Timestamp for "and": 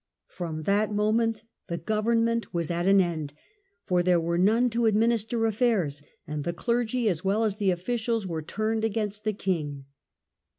6.25-6.43